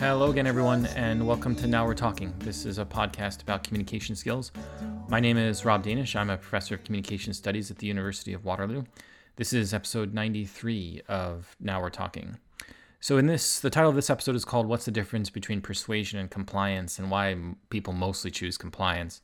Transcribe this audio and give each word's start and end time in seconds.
Hello 0.00 0.30
again, 0.30 0.48
everyone, 0.48 0.86
and 0.96 1.24
welcome 1.24 1.54
to 1.54 1.68
Now 1.68 1.86
We're 1.86 1.94
Talking. 1.94 2.34
This 2.40 2.66
is 2.66 2.78
a 2.78 2.84
podcast 2.84 3.42
about 3.42 3.62
communication 3.62 4.16
skills. 4.16 4.50
My 5.08 5.20
name 5.20 5.36
is 5.36 5.64
Rob 5.64 5.84
Danisch. 5.84 6.16
I'm 6.16 6.30
a 6.30 6.36
professor 6.36 6.74
of 6.74 6.82
communication 6.82 7.32
studies 7.32 7.70
at 7.70 7.78
the 7.78 7.86
University 7.86 8.32
of 8.32 8.44
Waterloo. 8.44 8.82
This 9.36 9.52
is 9.52 9.72
episode 9.72 10.12
93 10.12 11.02
of 11.06 11.54
Now 11.60 11.80
We're 11.80 11.90
Talking. 11.90 12.38
So, 12.98 13.18
in 13.18 13.26
this, 13.26 13.60
the 13.60 13.70
title 13.70 13.90
of 13.90 13.94
this 13.94 14.10
episode 14.10 14.34
is 14.34 14.44
called 14.44 14.66
What's 14.66 14.86
the 14.86 14.90
Difference 14.90 15.30
Between 15.30 15.60
Persuasion 15.60 16.18
and 16.18 16.28
Compliance 16.28 16.98
and 16.98 17.08
Why 17.08 17.36
People 17.70 17.92
Mostly 17.92 18.32
Choose 18.32 18.58
Compliance. 18.58 19.22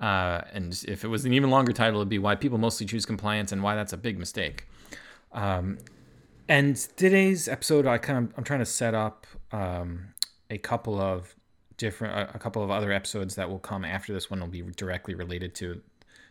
Uh, 0.00 0.42
and 0.52 0.84
if 0.86 1.04
it 1.04 1.08
was 1.08 1.24
an 1.24 1.32
even 1.32 1.50
longer 1.50 1.72
title, 1.72 2.00
it'd 2.00 2.08
be 2.08 2.18
Why 2.18 2.34
People 2.34 2.58
Mostly 2.58 2.86
Choose 2.86 3.04
Compliance 3.04 3.52
and 3.52 3.62
Why 3.62 3.74
That's 3.74 3.92
a 3.92 3.96
Big 3.96 4.18
Mistake. 4.18 4.66
Um, 5.32 5.78
and 6.48 6.76
today's 6.96 7.48
episode, 7.48 7.86
I 7.86 7.98
kind 7.98 8.18
of 8.18 8.34
I'm 8.38 8.44
trying 8.44 8.60
to 8.60 8.66
set 8.66 8.94
up 8.94 9.26
um, 9.52 10.14
a 10.48 10.58
couple 10.58 10.98
of 10.98 11.34
different 11.76 12.30
a, 12.34 12.38
couple 12.38 12.62
of 12.62 12.70
other 12.70 12.90
episodes 12.90 13.36
that 13.36 13.48
will 13.48 13.58
come 13.58 13.84
after 13.84 14.12
this 14.12 14.30
one 14.30 14.40
will 14.40 14.48
be 14.48 14.62
directly 14.62 15.14
related 15.14 15.54
to 15.54 15.80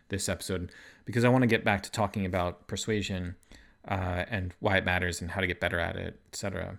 this 0.08 0.28
episode 0.28 0.70
because 1.04 1.24
I 1.24 1.28
want 1.28 1.42
to 1.42 1.46
get 1.46 1.64
back 1.64 1.82
to 1.84 1.90
talking 1.90 2.26
about 2.26 2.66
persuasion 2.66 3.36
uh, 3.86 4.24
and 4.28 4.54
why 4.60 4.76
it 4.76 4.84
matters 4.84 5.20
and 5.20 5.30
how 5.30 5.40
to 5.40 5.46
get 5.46 5.60
better 5.60 5.78
at 5.78 5.96
it, 5.96 6.20
etc. 6.32 6.78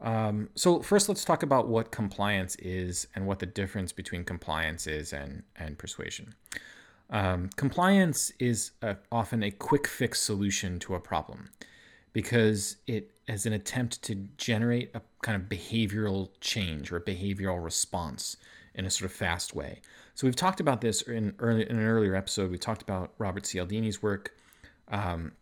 Um, 0.00 0.50
so 0.54 0.80
first, 0.82 1.08
let's 1.08 1.24
talk 1.24 1.42
about 1.42 1.68
what 1.68 1.90
compliance 1.90 2.56
is 2.56 3.06
and 3.14 3.26
what 3.26 3.38
the 3.38 3.46
difference 3.46 3.92
between 3.92 4.24
compliance 4.24 4.86
is 4.86 5.12
and 5.12 5.42
and 5.56 5.78
persuasion. 5.78 6.34
Um, 7.10 7.50
compliance 7.56 8.32
is 8.38 8.72
a, 8.82 8.96
often 9.12 9.42
a 9.42 9.50
quick 9.50 9.86
fix 9.86 10.20
solution 10.20 10.78
to 10.80 10.94
a 10.94 11.00
problem 11.00 11.50
because 12.12 12.76
it 12.86 13.10
is 13.28 13.46
an 13.46 13.52
attempt 13.52 14.02
to 14.02 14.14
generate 14.36 14.90
a 14.94 15.02
kind 15.22 15.40
of 15.40 15.48
behavioral 15.48 16.30
change 16.40 16.90
or 16.90 16.96
a 16.96 17.00
behavioral 17.00 17.62
response 17.62 18.36
in 18.74 18.86
a 18.86 18.90
sort 18.90 19.10
of 19.10 19.16
fast 19.16 19.54
way. 19.54 19.80
So 20.14 20.26
we've 20.26 20.36
talked 20.36 20.60
about 20.60 20.80
this 20.80 21.02
in, 21.02 21.34
early, 21.38 21.68
in 21.68 21.76
an 21.76 21.84
earlier 21.84 22.14
episode. 22.14 22.50
We 22.50 22.58
talked 22.58 22.82
about 22.82 23.12
Robert 23.18 23.44
Cialdini's 23.44 24.02
work. 24.02 24.36
Um, 24.88 25.32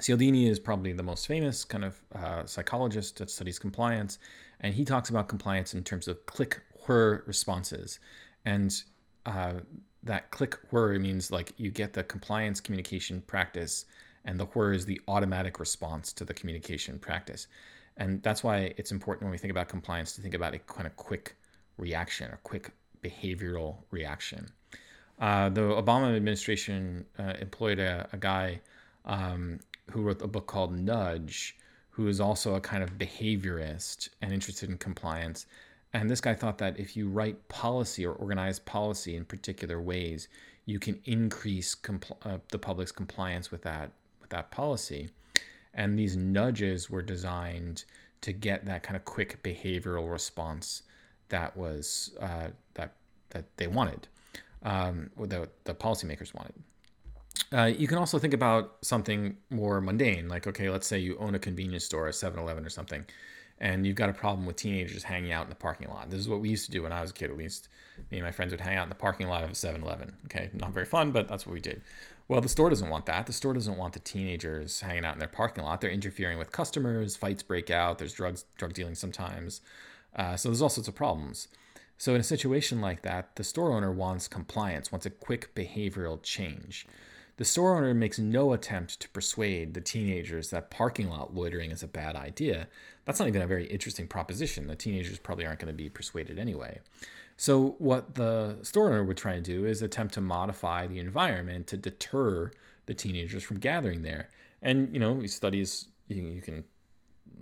Cialdini 0.00 0.48
is 0.48 0.58
probably 0.58 0.92
the 0.92 1.02
most 1.02 1.26
famous 1.26 1.64
kind 1.64 1.84
of 1.84 2.00
uh, 2.14 2.44
psychologist 2.46 3.18
that 3.18 3.30
studies 3.30 3.58
compliance, 3.58 4.18
and 4.60 4.74
he 4.74 4.84
talks 4.84 5.08
about 5.08 5.28
compliance 5.28 5.74
in 5.74 5.84
terms 5.84 6.08
of 6.08 6.26
click 6.26 6.60
whir 6.86 7.22
responses. 7.26 8.00
And 8.44 8.82
uh, 9.24 9.54
that 10.02 10.30
click 10.30 10.58
whir 10.70 10.98
means 10.98 11.30
like 11.30 11.52
you 11.56 11.70
get 11.70 11.92
the 11.92 12.02
compliance 12.02 12.60
communication 12.60 13.22
practice, 13.26 13.84
and 14.24 14.38
the 14.38 14.46
whir 14.46 14.72
is 14.72 14.84
the 14.84 15.00
automatic 15.06 15.60
response 15.60 16.12
to 16.14 16.24
the 16.24 16.34
communication 16.34 16.98
practice. 16.98 17.46
And 17.96 18.22
that's 18.22 18.42
why 18.42 18.74
it's 18.76 18.90
important 18.90 19.24
when 19.24 19.30
we 19.30 19.38
think 19.38 19.52
about 19.52 19.68
compliance 19.68 20.14
to 20.16 20.22
think 20.22 20.34
about 20.34 20.54
a 20.54 20.58
kind 20.58 20.86
of 20.86 20.96
quick 20.96 21.36
reaction, 21.78 22.30
a 22.32 22.36
quick 22.38 22.72
behavioral 23.02 23.76
reaction. 23.92 24.48
Uh, 25.20 25.48
the 25.48 25.60
Obama 25.60 26.16
administration 26.16 27.04
uh, 27.18 27.34
employed 27.40 27.78
a, 27.78 28.08
a 28.12 28.16
guy 28.16 28.60
um, 29.04 29.60
who 29.90 30.02
wrote 30.02 30.22
a 30.22 30.26
book 30.26 30.46
called 30.46 30.78
Nudge, 30.78 31.56
who 31.90 32.08
is 32.08 32.20
also 32.20 32.54
a 32.54 32.60
kind 32.60 32.82
of 32.82 32.98
behaviorist 32.98 34.08
and 34.20 34.32
interested 34.32 34.68
in 34.68 34.78
compliance. 34.78 35.46
And 35.92 36.10
this 36.10 36.20
guy 36.20 36.34
thought 36.34 36.58
that 36.58 36.78
if 36.78 36.96
you 36.96 37.08
write 37.08 37.48
policy 37.48 38.04
or 38.04 38.14
organize 38.14 38.58
policy 38.58 39.14
in 39.14 39.24
particular 39.24 39.80
ways, 39.80 40.28
you 40.66 40.80
can 40.80 41.00
increase 41.04 41.74
compl- 41.74 42.16
uh, 42.22 42.38
the 42.50 42.58
public's 42.58 42.90
compliance 42.90 43.50
with 43.50 43.62
that 43.62 43.92
with 44.20 44.30
that 44.30 44.50
policy. 44.50 45.10
And 45.72 45.98
these 45.98 46.16
nudges 46.16 46.88
were 46.88 47.02
designed 47.02 47.84
to 48.22 48.32
get 48.32 48.64
that 48.64 48.82
kind 48.82 48.96
of 48.96 49.04
quick 49.04 49.42
behavioral 49.42 50.10
response 50.10 50.82
that 51.28 51.56
was 51.56 52.16
uh, 52.20 52.48
that 52.74 52.94
that 53.30 53.44
they 53.56 53.66
wanted, 53.66 54.08
um, 54.62 55.10
or 55.16 55.26
the 55.26 55.48
the 55.64 55.74
policymakers 55.74 56.34
wanted. 56.34 56.54
Uh, 57.52 57.64
you 57.64 57.86
can 57.86 57.98
also 57.98 58.18
think 58.18 58.34
about 58.34 58.76
something 58.82 59.36
more 59.50 59.80
mundane, 59.80 60.28
like 60.28 60.46
okay, 60.46 60.70
let's 60.70 60.86
say 60.86 60.98
you 60.98 61.16
own 61.18 61.34
a 61.34 61.38
convenience 61.38 61.84
store, 61.84 62.08
a 62.08 62.12
7-Eleven 62.12 62.64
or 62.64 62.70
something, 62.70 63.04
and 63.58 63.86
you've 63.86 63.96
got 63.96 64.08
a 64.08 64.12
problem 64.12 64.46
with 64.46 64.56
teenagers 64.56 65.02
hanging 65.02 65.32
out 65.32 65.44
in 65.44 65.50
the 65.50 65.56
parking 65.56 65.88
lot. 65.88 66.10
This 66.10 66.20
is 66.20 66.28
what 66.28 66.40
we 66.40 66.48
used 66.48 66.66
to 66.66 66.72
do 66.72 66.82
when 66.82 66.92
I 66.92 67.00
was 67.00 67.10
a 67.10 67.14
kid. 67.14 67.30
At 67.30 67.36
least 67.36 67.68
me 68.10 68.18
and 68.18 68.26
my 68.26 68.32
friends 68.32 68.52
would 68.52 68.60
hang 68.60 68.76
out 68.76 68.84
in 68.84 68.88
the 68.88 68.94
parking 68.94 69.28
lot 69.28 69.42
of 69.44 69.50
a 69.50 69.54
7-Eleven. 69.54 70.12
Okay, 70.26 70.50
not 70.52 70.72
very 70.72 70.86
fun, 70.86 71.10
but 71.10 71.28
that's 71.28 71.46
what 71.46 71.54
we 71.54 71.60
did. 71.60 71.82
Well, 72.26 72.40
the 72.40 72.48
store 72.48 72.70
doesn't 72.70 72.88
want 72.88 73.06
that. 73.06 73.26
The 73.26 73.32
store 73.32 73.52
doesn't 73.52 73.76
want 73.76 73.92
the 73.92 74.00
teenagers 74.00 74.80
hanging 74.80 75.04
out 75.04 75.14
in 75.14 75.18
their 75.18 75.28
parking 75.28 75.64
lot. 75.64 75.80
They're 75.80 75.90
interfering 75.90 76.38
with 76.38 76.52
customers. 76.52 77.16
Fights 77.16 77.42
break 77.42 77.70
out. 77.70 77.98
There's 77.98 78.14
drugs, 78.14 78.46
drug 78.56 78.72
dealing 78.72 78.94
sometimes. 78.94 79.60
Uh, 80.16 80.36
so 80.36 80.48
there's 80.48 80.62
all 80.62 80.68
sorts 80.68 80.88
of 80.88 80.94
problems. 80.94 81.48
So 81.98 82.14
in 82.14 82.20
a 82.20 82.24
situation 82.24 82.80
like 82.80 83.02
that, 83.02 83.36
the 83.36 83.44
store 83.44 83.72
owner 83.72 83.92
wants 83.92 84.26
compliance, 84.26 84.90
wants 84.90 85.06
a 85.06 85.10
quick 85.10 85.54
behavioral 85.54 86.22
change. 86.22 86.86
The 87.36 87.44
store 87.44 87.76
owner 87.76 87.94
makes 87.94 88.18
no 88.18 88.52
attempt 88.52 89.00
to 89.00 89.08
persuade 89.08 89.74
the 89.74 89.80
teenagers 89.80 90.50
that 90.50 90.70
parking 90.70 91.08
lot 91.08 91.34
loitering 91.34 91.72
is 91.72 91.82
a 91.82 91.88
bad 91.88 92.14
idea. 92.14 92.68
That's 93.04 93.18
not 93.18 93.26
even 93.26 93.42
a 93.42 93.46
very 93.46 93.66
interesting 93.66 94.06
proposition. 94.06 94.68
The 94.68 94.76
teenagers 94.76 95.18
probably 95.18 95.44
aren't 95.44 95.58
going 95.58 95.72
to 95.72 95.76
be 95.76 95.88
persuaded 95.88 96.38
anyway. 96.38 96.80
So, 97.36 97.74
what 97.78 98.14
the 98.14 98.58
store 98.62 98.88
owner 98.88 99.02
would 99.02 99.16
try 99.16 99.34
to 99.34 99.40
do 99.40 99.66
is 99.66 99.82
attempt 99.82 100.14
to 100.14 100.20
modify 100.20 100.86
the 100.86 101.00
environment 101.00 101.66
to 101.68 101.76
deter 101.76 102.52
the 102.86 102.94
teenagers 102.94 103.42
from 103.42 103.58
gathering 103.58 104.02
there. 104.02 104.28
And, 104.62 104.92
you 104.94 105.00
know, 105.00 105.26
studies, 105.26 105.88
you, 106.06 106.22
you 106.22 106.40
can 106.40 106.62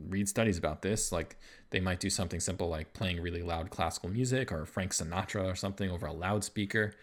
read 0.09 0.29
studies 0.29 0.57
about 0.57 0.81
this. 0.81 1.13
Like, 1.13 1.37
they 1.69 1.81
might 1.81 2.01
do 2.01 2.09
something 2.09 2.41
simple 2.41 2.69
like 2.69 2.95
playing 2.95 3.21
really 3.21 3.43
loud 3.43 3.69
classical 3.69 4.09
music 4.09 4.51
or 4.51 4.65
Frank 4.65 4.93
Sinatra 4.93 5.45
or 5.45 5.55
something 5.55 5.91
over 5.91 6.07
a 6.07 6.13
loudspeaker 6.13 6.95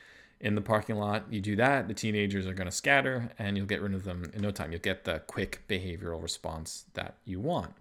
in 0.41 0.55
the 0.55 0.61
parking 0.61 0.95
lot. 0.95 1.25
You 1.29 1.41
do 1.41 1.55
that, 1.57 1.88
the 1.88 1.94
teenagers 1.94 2.47
are 2.47 2.53
going 2.53 2.69
to 2.69 2.75
scatter 2.75 3.29
and 3.38 3.57
you'll 3.57 3.66
get 3.66 3.81
rid 3.81 3.94
of 3.94 4.03
them 4.03 4.31
in 4.33 4.41
no 4.41 4.51
time. 4.51 4.72
You'll 4.72 4.81
get 4.81 5.03
the 5.03 5.19
quick 5.27 5.63
behavioral 5.67 6.22
response 6.22 6.85
that 6.94 7.16
you 7.25 7.39
want. 7.39 7.73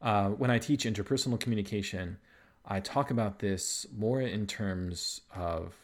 Uh, 0.00 0.28
when 0.30 0.50
I 0.50 0.58
teach 0.58 0.84
interpersonal 0.84 1.38
communication, 1.38 2.18
I 2.64 2.80
talk 2.80 3.10
about 3.10 3.38
this 3.38 3.86
more 3.96 4.20
in 4.20 4.46
terms 4.46 5.20
of 5.34 5.74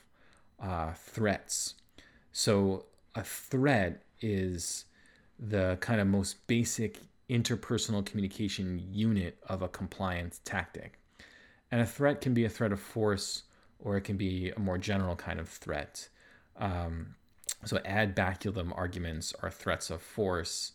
uh, 0.61 0.93
threats. 0.95 1.75
So, 2.33 2.85
a 3.15 3.23
threat 3.23 4.03
is 4.23 4.87
the 5.39 5.77
kind 5.81 6.01
of 6.01 6.07
most 6.07 6.47
basic 6.47 6.99
interpersonal 7.29 8.05
communication 8.05 8.83
unit 8.91 9.37
of 9.49 9.63
a 9.63 9.69
compliance 9.69 10.41
tactic. 10.45 10.99
And 11.71 11.81
a 11.81 11.87
threat 11.87 12.21
can 12.21 12.33
be 12.33 12.45
a 12.45 12.49
threat 12.49 12.73
of 12.73 12.81
force 12.81 13.43
or 13.83 13.97
it 13.97 14.03
can 14.03 14.17
be 14.17 14.51
a 14.51 14.59
more 14.59 14.79
general 14.79 15.17
kind 15.17 15.41
of 15.41 15.49
threat. 15.49 16.09
Um, 16.57 17.15
so, 17.65 17.79
ad 17.85 18.17
baculum 18.17 18.77
arguments 18.77 19.35
are 19.43 19.51
threats 19.51 19.91
of 19.91 20.03
force. 20.03 20.73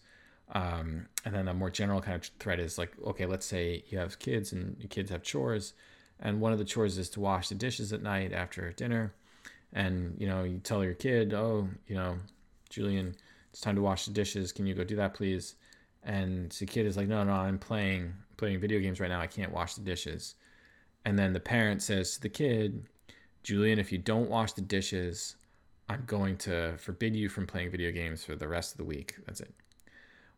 Um, 0.54 1.07
and 1.25 1.36
then 1.36 1.50
a 1.50 1.54
more 1.54 1.69
general 1.69 2.00
kind 2.00 2.15
of 2.15 2.30
threat 2.39 2.59
is 2.59 2.77
like, 2.77 2.94
okay, 3.06 3.25
let's 3.25 3.45
say 3.45 3.83
you 3.89 3.98
have 3.98 4.18
kids 4.19 4.54
and 4.54 4.77
your 4.80 4.88
kids 4.88 5.12
have 5.12 5.21
chores, 5.21 5.74
and 6.19 6.39
one 6.39 6.54
of 6.54 6.57
the 6.57 6.65
chores 6.65 6.98
is 6.98 7.09
to 7.12 7.19
wash 7.19 7.50
the 7.50 7.56
dishes 7.56 7.92
at 7.92 8.01
night 8.01 8.31
after 8.31 8.71
dinner. 8.71 9.13
And, 9.74 10.15
you 10.18 10.27
know, 10.27 10.44
you 10.44 10.59
tell 10.59 10.83
your 10.83 10.94
kid, 10.94 11.33
oh, 11.33 11.68
you 11.88 11.95
know, 11.95 12.15
Julian, 12.69 13.15
it's 13.51 13.59
time 13.59 13.75
to 13.75 13.81
wash 13.81 14.06
the 14.06 14.13
dishes. 14.13 14.54
Can 14.54 14.65
you 14.65 14.74
go 14.74 14.86
do 14.86 14.95
that, 14.95 15.13
please? 15.13 15.56
And 16.04 16.50
the 16.51 16.65
kid 16.65 16.86
is 16.86 16.95
like, 16.95 17.09
no, 17.09 17.24
no, 17.24 17.33
I'm 17.33 17.59
playing 17.59 18.13
playing 18.38 18.59
video 18.59 18.80
games 18.80 19.00
right 19.00 19.09
now. 19.09 19.19
I 19.19 19.27
can't 19.27 19.51
wash 19.51 19.74
the 19.74 19.81
dishes. 19.81 20.36
And 21.04 21.18
then 21.18 21.33
the 21.33 21.39
parent 21.39 21.81
says 21.81 22.15
to 22.15 22.21
the 22.21 22.30
kid, 22.30 22.86
Julian, 23.47 23.79
if 23.79 23.94
you 23.94 23.97
don't 23.97 24.29
wash 24.29 24.51
the 24.51 24.61
dishes, 24.61 25.38
I'm 25.88 26.03
going 26.05 26.35
to 26.39 26.73
forbid 26.79 27.15
you 27.15 27.29
from 27.29 27.47
playing 27.47 27.71
video 27.71 27.91
games 27.91 28.25
for 28.25 28.35
the 28.35 28.45
rest 28.45 28.73
of 28.73 28.77
the 28.77 28.83
week. 28.83 29.15
That's 29.25 29.39
it. 29.39 29.53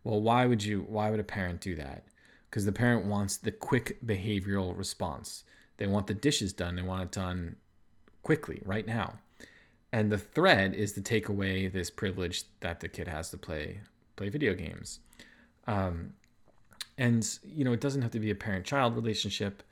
Well, 0.03 0.21
why 0.21 0.45
would 0.45 0.63
you 0.63 0.85
why 0.88 1.09
would 1.09 1.19
a 1.19 1.23
parent 1.23 1.59
do 1.59 1.73
that? 1.73 2.03
Because 2.47 2.65
the 2.65 2.71
parent 2.71 3.07
wants 3.07 3.38
the 3.38 3.51
quick 3.51 3.97
behavioral 4.06 4.77
response. 4.77 5.44
They 5.77 5.88
want 5.88 6.06
the 6.06 6.13
dishes 6.13 6.53
done. 6.53 6.75
They 6.75 6.83
want 6.83 7.01
it 7.01 7.11
done 7.11 7.56
quickly, 8.21 8.61
right 8.63 8.85
now. 8.85 9.17
And 9.91 10.11
the 10.11 10.19
thread 10.19 10.75
is 10.75 10.91
to 10.91 11.01
take 11.01 11.29
away 11.29 11.67
this 11.67 11.89
privilege 11.89 12.44
that 12.59 12.79
the 12.79 12.89
kid 12.89 13.07
has 13.07 13.31
to 13.31 13.39
play 13.39 13.79
play 14.17 14.29
video 14.29 14.53
games. 14.53 15.00
Um, 15.65 16.13
and 17.00 17.27
you 17.44 17.65
know, 17.65 17.73
it 17.73 17.81
doesn't 17.81 18.03
have 18.03 18.11
to 18.11 18.19
be 18.19 18.29
a 18.29 18.35
parent-child 18.35 18.95
relationship. 18.95 19.63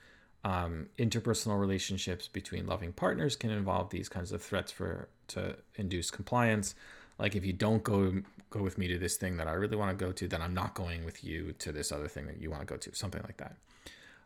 Um, 0.44 0.88
interpersonal 0.98 1.60
relationships 1.60 2.28
between 2.28 2.68
loving 2.68 2.94
partners 2.94 3.36
can 3.36 3.50
involve 3.50 3.90
these 3.90 4.08
kinds 4.08 4.32
of 4.32 4.42
threats 4.42 4.72
for 4.72 5.10
to 5.30 5.58
induce 5.76 6.10
compliance. 6.10 6.74
Like 7.20 7.36
if 7.36 7.44
you 7.44 7.54
don't 7.54 7.84
go 7.84 8.22
go 8.50 8.62
with 8.62 8.78
me 8.78 8.88
to 8.88 8.98
this 8.98 9.18
thing 9.18 9.38
that 9.38 9.48
I 9.48 9.54
really 9.54 9.76
want 9.76 9.98
to 9.98 10.06
go 10.06 10.12
to, 10.12 10.28
then 10.28 10.42
I'm 10.42 10.54
not 10.54 10.74
going 10.74 11.04
with 11.04 11.24
you 11.24 11.54
to 11.60 11.72
this 11.72 11.92
other 11.92 12.08
thing 12.08 12.28
that 12.28 12.40
you 12.40 12.50
want 12.50 12.62
to 12.62 12.66
go 12.66 12.78
to, 12.78 12.96
something 12.96 13.22
like 13.24 13.38
that. 13.38 13.58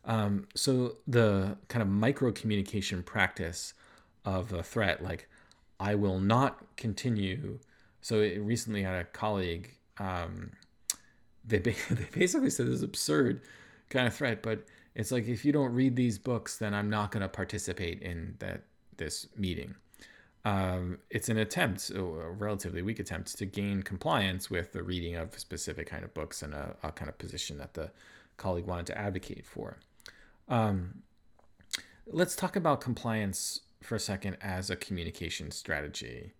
Um, 0.05 0.47
so 0.55 0.97
the 1.07 1.57
kind 1.67 1.81
of 1.81 1.87
micro 1.87 2.31
communication 2.31 3.03
practice 3.03 3.73
of 4.25 4.53
a 4.53 4.63
threat, 4.63 5.03
like 5.03 5.27
I 5.79 5.95
will 5.95 6.19
not 6.19 6.63
continue. 6.77 7.59
So 8.01 8.19
it, 8.21 8.39
recently, 8.39 8.83
had 8.83 8.95
a 8.95 9.03
colleague. 9.05 9.75
Um, 9.97 10.51
they 11.45 11.57
they 11.59 11.75
basically 12.11 12.49
said 12.49 12.67
this 12.67 12.81
absurd 12.81 13.41
kind 13.89 14.07
of 14.07 14.13
threat, 14.13 14.41
but 14.41 14.65
it's 14.95 15.11
like 15.11 15.27
if 15.27 15.45
you 15.45 15.51
don't 15.51 15.73
read 15.73 15.95
these 15.95 16.17
books, 16.17 16.57
then 16.57 16.73
I'm 16.73 16.89
not 16.89 17.11
going 17.11 17.21
to 17.21 17.29
participate 17.29 18.01
in 18.01 18.35
that 18.39 18.63
this 18.97 19.27
meeting. 19.35 19.75
Um, 20.43 20.99
it's 21.09 21.29
an 21.29 21.37
attempt, 21.37 21.91
a 21.91 22.01
relatively 22.01 22.81
weak 22.81 22.99
attempt, 22.99 23.37
to 23.37 23.45
gain 23.45 23.83
compliance 23.83 24.49
with 24.49 24.73
the 24.73 24.83
reading 24.83 25.15
of 25.15 25.37
specific 25.37 25.87
kind 25.87 26.03
of 26.03 26.13
books 26.13 26.41
and 26.41 26.53
a, 26.53 26.75
a 26.83 26.91
kind 26.91 27.09
of 27.09 27.17
position 27.17 27.57
that 27.59 27.75
the 27.75 27.91
colleague 28.37 28.65
wanted 28.65 28.87
to 28.87 28.97
advocate 28.97 29.45
for. 29.45 29.77
Um, 30.49 31.03
let's 32.07 32.35
talk 32.35 32.55
about 32.55 32.81
compliance 32.81 33.61
for 33.81 33.95
a 33.95 33.99
second 33.99 34.37
as 34.41 34.69
a 34.69 34.75
communication 34.75 35.51
strategy. 35.51 36.33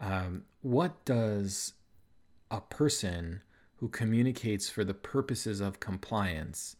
Um, 0.00 0.44
what 0.62 1.04
does 1.04 1.74
a 2.50 2.60
person 2.60 3.42
who 3.76 3.88
communicates 3.88 4.70
for 4.70 4.84
the 4.84 4.94
purposes 4.94 5.60
of 5.60 5.80
compliance 5.80 6.76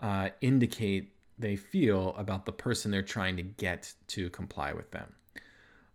uh, 0.00 0.30
indicate 0.40 1.12
they 1.38 1.56
feel 1.56 2.14
about 2.16 2.46
the 2.46 2.52
person 2.52 2.90
they're 2.90 3.02
trying 3.02 3.36
to 3.36 3.42
get 3.42 3.94
to 4.08 4.30
comply 4.30 4.72
with 4.72 4.90
them? 4.90 5.12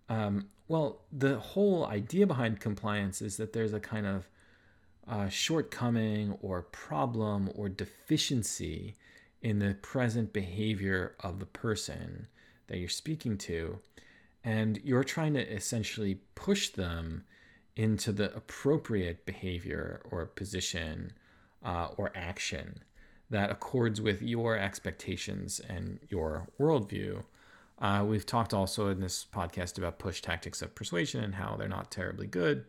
Um, 0.10 0.48
well, 0.68 1.02
the 1.12 1.40
whole 1.40 1.86
idea 1.86 2.26
behind 2.26 2.60
compliance 2.60 3.22
is 3.22 3.38
that 3.38 3.54
there's 3.54 3.74
a 3.74 3.80
kind 3.80 4.06
of 4.06 4.30
uh, 5.08 5.28
shortcoming 5.28 6.38
or 6.42 6.62
problem 6.62 7.50
or 7.56 7.68
deficiency 7.68 8.96
in 9.42 9.60
the 9.60 9.76
present 9.82 10.32
behavior 10.32 11.16
of 11.20 11.40
the 11.40 11.46
person 11.46 12.28
that 12.68 12.78
you're 12.78 12.90
speaking 12.90 13.38
to. 13.38 13.80
And 14.44 14.80
you're 14.84 15.04
trying 15.04 15.34
to 15.34 15.54
essentially 15.54 16.20
push 16.36 16.70
them 16.70 17.26
into 17.76 18.12
the 18.12 18.34
appropriate 18.36 19.26
behavior 19.26 20.02
or 20.10 20.26
position 20.26 21.12
uh, 21.64 21.90
or 21.98 22.12
action 22.16 22.80
that 23.34 23.50
accords 23.50 24.00
with 24.00 24.22
your 24.22 24.58
expectations 24.58 25.60
and 25.68 26.00
your 26.08 26.48
worldview. 26.60 27.24
Uh, 27.80 28.06
we've 28.08 28.28
talked 28.28 28.54
also 28.54 28.90
in 28.90 29.00
this 29.00 29.26
podcast 29.34 29.80
about 29.80 29.98
push 29.98 30.22
tactics 30.22 30.62
of 30.62 30.76
persuasion 30.76 31.24
and 31.24 31.34
how 31.34 31.56
they're 31.58 31.68
not 31.68 31.90
terribly 31.90 32.28
good. 32.28 32.66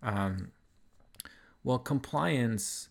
Um, 0.00 0.52
well, 1.64 1.80
compliance 1.80 2.90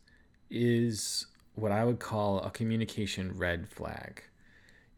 is 0.51 1.27
what 1.55 1.71
I 1.71 1.85
would 1.85 1.99
call 1.99 2.41
a 2.41 2.51
communication 2.51 3.31
red 3.37 3.69
flag. 3.69 4.23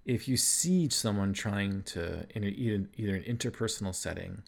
If 0.04 0.28
you 0.28 0.36
see 0.36 0.90
someone 0.90 1.32
trying 1.32 1.84
to, 1.84 2.26
in 2.36 2.44
either, 2.44 2.86
either 2.98 3.16
an 3.18 3.24
interpersonal 3.24 3.94
setting 3.94 4.42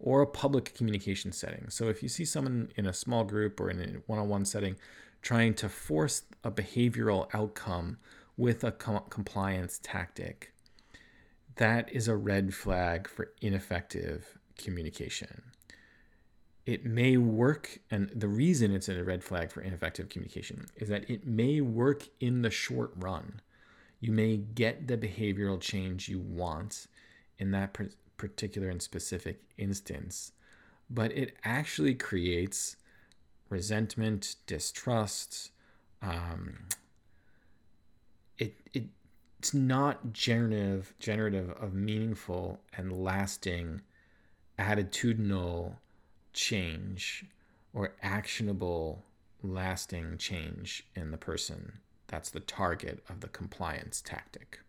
or 0.00 0.22
a 0.22 0.26
public 0.26 0.74
communication 0.74 1.32
setting, 1.32 1.66
so 1.68 1.90
if 1.90 2.02
you 2.02 2.08
see 2.08 2.24
someone 2.24 2.70
in 2.76 2.86
a 2.86 2.94
small 2.94 3.24
group 3.24 3.60
or 3.60 3.68
in 3.68 3.78
a 3.78 3.86
one 4.06 4.18
on 4.18 4.30
one 4.30 4.46
setting 4.46 4.76
trying 5.24 5.54
to 5.54 5.68
force 5.68 6.22
a 6.44 6.52
behavioral 6.52 7.28
outcome 7.34 7.98
with 8.36 8.62
a 8.62 8.70
com- 8.70 9.04
compliance 9.10 9.80
tactic, 9.82 10.52
that 11.56 11.92
is 11.92 12.06
a 12.06 12.16
red 12.16 12.54
flag 12.54 13.08
for 13.08 13.32
ineffective 13.40 14.38
communication 14.56 15.42
it 16.66 16.84
may 16.84 17.16
work, 17.16 17.78
and 17.90 18.10
the 18.14 18.28
reason 18.28 18.72
it's 18.72 18.88
a 18.88 19.04
red 19.04 19.22
flag 19.22 19.50
for 19.50 19.60
ineffective 19.60 20.08
communication 20.08 20.66
is 20.76 20.88
that 20.88 21.08
it 21.10 21.26
may 21.26 21.60
work 21.60 22.08
in 22.20 22.42
the 22.42 22.50
short 22.50 22.92
run. 22.96 23.40
You 24.00 24.12
may 24.12 24.38
get 24.38 24.88
the 24.88 24.96
behavioral 24.96 25.60
change 25.60 26.08
you 26.08 26.20
want 26.20 26.86
in 27.38 27.50
that 27.50 27.76
particular 28.16 28.70
and 28.70 28.80
specific 28.80 29.42
instance, 29.58 30.32
but 30.88 31.12
it 31.12 31.36
actually 31.44 31.94
creates 31.94 32.76
resentment, 33.48 34.36
distrust. 34.46 35.50
Um, 36.02 36.66
it, 38.38 38.54
it 38.72 38.84
it's 39.38 39.54
not 39.54 40.12
generative 40.12 40.94
generative 40.98 41.50
of 41.50 41.74
meaningful 41.74 42.60
and 42.76 42.92
lasting 42.92 43.82
attitudinal 44.58 45.76
change 46.32 47.26
or 47.72 47.94
actionable, 48.02 49.04
lasting 49.42 50.16
change 50.18 50.86
in 50.94 51.10
the 51.10 51.16
person. 51.16 51.80
That's 52.06 52.30
the 52.30 52.40
target 52.40 53.02
of 53.08 53.20
the 53.20 53.28
compliance 53.28 54.00
tactic. 54.00 54.60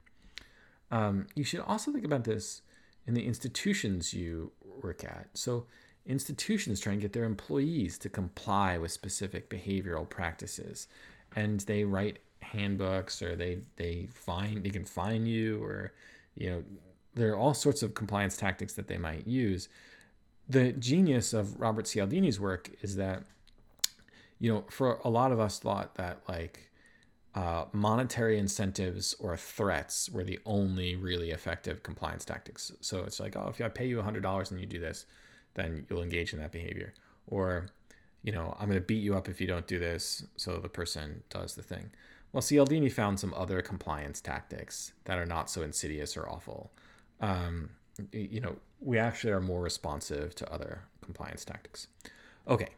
Um, 0.92 1.27
you 1.36 1.44
should 1.44 1.60
also 1.62 1.92
think 1.92 2.06
about 2.06 2.24
this 2.24 2.62
in 3.07 3.13
the 3.13 3.25
institutions 3.25 4.13
you 4.13 4.51
work 4.81 5.04
at. 5.04 5.30
So, 5.33 5.68
institutions 6.06 6.80
try 6.80 6.94
and 6.94 7.02
get 7.02 7.13
their 7.13 7.24
employees 7.24 7.98
to 8.00 8.10
comply 8.10 8.78
with 8.78 8.92
specific 8.92 9.50
behavioral 9.50 10.07
practices, 10.07 10.88
and 11.36 11.62
they 11.62 11.84
write 11.84 12.19
handbooks 12.42 13.22
or 13.22 13.36
they 13.36 13.60
they 13.75 14.07
find 14.13 14.63
they 14.63 14.69
can 14.69 14.86
fine 14.86 15.25
you 15.25 15.63
or 15.63 15.94
you 16.36 16.50
know 16.50 16.63
there 17.16 17.31
are 17.31 17.36
all 17.36 17.56
sorts 17.56 17.81
of 17.81 17.96
compliance 17.96 18.38
tactics 18.38 18.74
that 18.74 18.88
they 18.88 18.98
might 18.98 19.25
use 19.25 19.68
the 20.48 20.72
genius 20.74 21.34
of 21.34 21.60
Robert 21.60 21.86
Cialdini's 21.86 22.40
work 22.40 22.69
is 22.81 22.96
that, 22.98 23.24
you 24.40 24.54
know, 24.54 24.66
for 24.69 25.00
a 25.04 25.10
lot 25.10 25.31
of 25.31 25.40
us 25.40 25.60
thought 25.60 25.96
that 25.96 26.22
like 26.30 26.72
uh, 27.34 27.66
monetary 27.74 28.38
incentives 28.38 29.16
or 29.19 29.36
threats 29.36 30.10
were 30.10 30.24
the 30.24 30.39
only 30.46 30.96
really 30.96 31.32
effective 31.32 31.84
compliance 31.84 32.25
tactics. 32.25 32.72
So 32.82 33.03
it's 33.03 33.20
like, 33.20 33.36
oh, 33.36 33.48
if 33.50 33.60
I 33.60 33.70
pay 33.70 33.88
you 33.88 33.98
$100 33.98 34.51
and 34.51 34.60
you 34.60 34.65
do 34.65 34.79
this, 34.79 35.06
then 35.55 35.85
you'll 35.89 36.03
engage 36.03 36.31
in 36.33 36.39
that 36.39 36.51
behavior. 36.51 36.93
Or, 37.27 37.67
you 38.24 38.31
know, 38.31 38.55
I'm 38.59 38.67
going 38.67 38.79
to 38.79 38.85
beat 38.85 39.03
you 39.03 39.15
up 39.15 39.27
if 39.27 39.41
you 39.41 39.47
don't 39.47 39.67
do 39.67 39.79
this. 39.79 40.25
So 40.38 40.57
the 40.57 40.69
person 40.69 41.24
does 41.29 41.55
the 41.55 41.63
thing. 41.63 41.89
Well, 42.31 42.41
Cialdini 42.41 42.89
found 42.89 43.19
some 43.19 43.33
other 43.33 43.62
compliance 43.62 44.21
tactics 44.21 44.91
that 45.05 45.17
are 45.17 45.25
not 45.25 45.50
so 45.50 45.62
insidious 45.63 46.17
or 46.17 46.29
awful. 46.29 46.71
Um, 47.21 47.69
you 48.12 48.41
know, 48.41 48.57
we 48.81 49.00
actually 49.00 49.31
are 49.31 49.41
more 49.41 49.62
responsive 49.62 50.35
to 50.35 50.53
other 50.53 50.81
compliance 51.01 51.45
tactics. 51.45 51.88
Okay, 52.47 52.69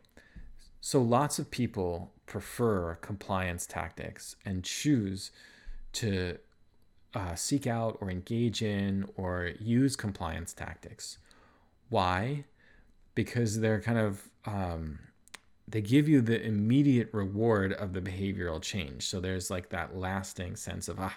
so 0.79 1.01
lots 1.01 1.39
of 1.39 1.50
people 1.50 2.12
prefer 2.27 2.96
compliance 3.01 3.65
tactics 3.65 4.36
and 4.46 4.63
choose 4.63 5.31
to 5.93 6.38
uh, 7.13 7.36
seek 7.36 7.65
out 7.65 7.98
or 8.00 8.12
engage 8.12 8.62
in 8.62 9.10
or 9.15 9.51
use 9.60 9.96
compliance 9.96 10.53
tactics. 10.53 11.17
Why? 11.89 12.46
Because 13.18 13.60
they're 13.60 13.82
kind 13.82 13.98
of 13.98 14.30
um, 14.46 15.00
they 15.68 15.82
give 15.82 16.08
you 16.08 16.22
the 16.22 16.40
immediate 16.40 17.10
reward 17.12 17.74
of 17.74 17.94
the 17.94 18.00
behavioral 18.00 18.62
change. 18.62 19.08
So 19.08 19.20
there's 19.20 19.50
like 19.50 19.70
that 19.70 19.98
lasting 19.98 20.56
sense 20.56 20.88
of 20.88 21.00
ah, 21.00 21.16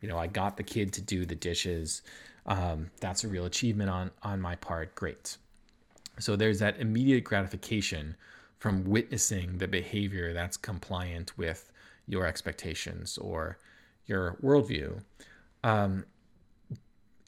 you 0.00 0.08
know, 0.08 0.16
I 0.16 0.28
got 0.28 0.56
the 0.56 0.62
kid 0.62 0.94
to 0.94 1.02
do 1.02 1.26
the 1.26 1.34
dishes. 1.34 2.00
Um, 2.46 2.90
that's 3.00 3.22
a 3.24 3.28
real 3.28 3.44
achievement 3.44 3.90
on 3.90 4.10
on 4.22 4.40
my 4.40 4.56
part. 4.56 4.94
Great. 4.94 5.36
So 6.18 6.36
there's 6.36 6.58
that 6.60 6.80
immediate 6.80 7.24
gratification 7.24 8.16
from 8.58 8.84
witnessing 8.84 9.58
the 9.58 9.68
behavior 9.68 10.32
that's 10.32 10.56
compliant 10.56 11.36
with 11.36 11.70
your 12.06 12.24
expectations 12.24 13.18
or 13.18 13.58
your 14.06 14.38
worldview. 14.42 15.02
Um, 15.62 16.06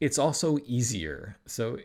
it's 0.01 0.19
also 0.19 0.59
easier. 0.65 1.37
So 1.45 1.79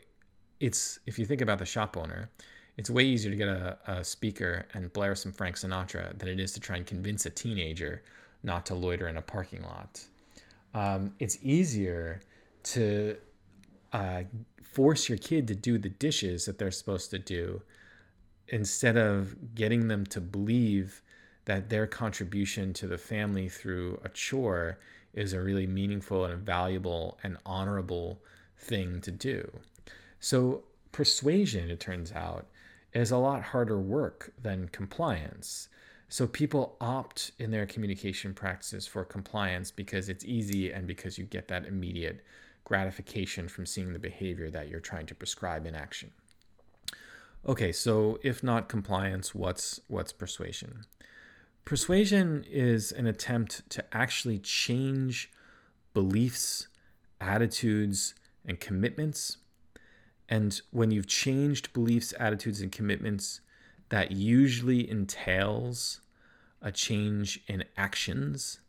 it's 0.64 1.00
if 1.06 1.20
you 1.20 1.26
think 1.26 1.42
about 1.42 1.60
the 1.60 1.66
shop 1.66 1.98
owner 1.98 2.30
it's 2.78 2.90
way 2.90 3.04
easier 3.04 3.30
to 3.30 3.38
get 3.38 3.48
a, 3.48 3.78
a 3.86 4.04
speaker 4.04 4.66
and 4.74 4.92
blare 4.94 5.14
some 5.14 5.32
frank 5.32 5.56
sinatra 5.56 6.18
than 6.18 6.30
it 6.30 6.40
is 6.40 6.54
to 6.54 6.60
try 6.60 6.78
and 6.78 6.86
convince 6.86 7.26
a 7.26 7.30
teenager 7.30 8.02
not 8.44 8.66
to 8.66 8.74
loiter 8.74 9.08
in 9.08 9.18
a 9.18 9.22
parking 9.22 9.62
lot 9.64 10.02
um, 10.74 11.14
it's 11.20 11.38
easier 11.44 12.22
to 12.64 13.16
uh, 13.92 14.24
force 14.64 15.10
your 15.10 15.18
kid 15.18 15.48
to 15.48 15.56
do 15.56 15.78
the 15.78 15.90
dishes 15.90 16.46
that 16.46 16.58
they're 16.58 16.72
supposed 16.72 17.12
to 17.12 17.20
do 17.20 17.62
instead 18.48 18.98
of 18.98 19.36
getting 19.54 19.88
them 19.88 20.06
to 20.06 20.22
believe 20.22 21.02
that 21.46 21.70
their 21.70 21.86
contribution 21.86 22.74
to 22.74 22.88
the 22.88 22.98
family 22.98 23.50
through 23.50 24.00
a 24.04 24.10
chore 24.10 24.80
is 25.14 25.34
a 25.34 25.42
really 25.42 25.68
meaningful 25.68 26.26
and 26.26 26.42
valuable 26.42 27.18
and 27.24 27.38
honorable 27.46 28.20
thing 28.58 29.02
to 29.02 29.12
do. 29.12 29.52
So, 30.24 30.64
persuasion, 30.94 31.70
it 31.70 31.82
turns 31.82 32.14
out, 32.14 32.48
is 32.94 33.12
a 33.12 33.18
lot 33.18 33.44
harder 33.44 33.78
work 33.78 34.32
than 34.42 34.70
compliance. 34.70 35.68
So, 36.08 36.28
people 36.28 36.78
opt 36.80 37.32
in 37.40 37.52
their 37.52 37.66
communication 37.66 38.34
practices 38.34 38.88
for 38.88 39.04
compliance 39.04 39.70
because 39.70 40.08
it's 40.08 40.24
easy 40.24 40.72
and 40.72 40.88
because 40.88 41.18
you 41.18 41.26
get 41.26 41.50
that 41.50 41.66
immediate 41.66 42.24
gratification 42.64 43.50
from 43.50 43.66
seeing 43.66 43.92
the 43.92 44.00
behavior 44.00 44.50
that 44.50 44.70
you're 44.70 44.80
trying 44.80 45.08
to 45.08 45.14
prescribe 45.14 45.66
in 45.66 45.76
action. 45.76 46.12
Okay, 47.46 47.74
so 47.74 48.18
if 48.24 48.42
not 48.42 48.70
compliance, 48.70 49.36
what's 49.36 49.82
what's 49.90 50.14
persuasion? 50.14 50.86
Persuasion 51.66 52.46
is 52.50 52.94
an 52.94 53.08
attempt 53.08 53.70
to 53.72 53.84
actually 53.94 54.40
change 54.40 55.34
beliefs, 55.94 56.70
attitudes, 57.20 58.16
and 58.46 58.62
commitments. 58.62 59.40
And 60.30 60.60
when 60.72 60.92
you've 60.92 61.08
changed 61.08 61.74
beliefs, 61.74 62.14
attitudes, 62.20 62.62
and 62.62 62.72
commitments, 62.72 63.42
that 63.90 64.12
usually 64.12 64.90
entails 64.90 66.02
a 66.62 66.72
change 66.72 67.42
in 67.48 67.64
actions 67.78 68.60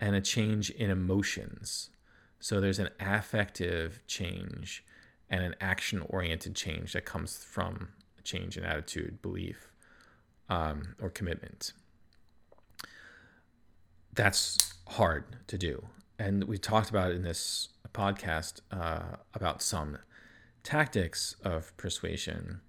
and 0.00 0.16
a 0.16 0.20
change 0.20 0.70
in 0.70 0.90
emotions. 0.90 1.90
So 2.40 2.60
there's 2.60 2.78
an 2.78 2.88
affective 2.98 4.00
change 4.06 4.84
and 5.28 5.44
an 5.44 5.54
action 5.60 6.02
oriented 6.08 6.56
change 6.56 6.94
that 6.94 7.04
comes 7.04 7.44
from 7.44 7.90
a 8.18 8.22
change 8.22 8.56
in 8.56 8.64
attitude, 8.64 9.20
belief, 9.22 9.70
um, 10.48 10.96
or 11.00 11.10
commitment. 11.10 11.72
That's 14.14 14.56
hard 14.88 15.24
to 15.46 15.56
do. 15.56 15.84
And 16.18 16.44
we 16.44 16.58
talked 16.58 16.90
about 16.90 17.12
in 17.12 17.22
this 17.22 17.68
podcast 17.94 18.60
uh, 18.70 19.16
about 19.34 19.62
some 19.62 19.98
tactics 20.62 21.36
of 21.44 21.76
persuasion. 21.76 22.60